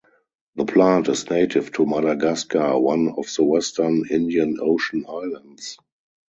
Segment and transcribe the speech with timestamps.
[0.55, 5.77] The plant is native to Madagascar, one of the western Indian Ocean islands.